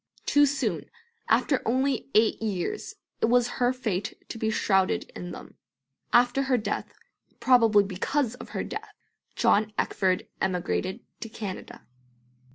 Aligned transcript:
Too 0.25 0.47
soon, 0.47 0.89
after 1.29 1.61
only 1.63 2.09
eight 2.15 2.41
years, 2.41 2.95
it 3.21 3.27
was 3.27 3.47
her 3.61 3.71
fate 3.71 4.19
to 4.29 4.39
be 4.39 4.49
shrouded 4.49 5.03
in 5.15 5.29
them. 5.29 5.53
After 6.11 6.41
her 6.41 6.57
death 6.57 6.91
probably 7.39 7.83
because 7.83 8.33
of 8.33 8.49
her 8.49 8.63
death 8.63 8.95
John 9.35 9.73
Eckford 9.77 10.27
emigrated 10.41 11.01
to 11.19 11.29
Canada. 11.29 11.85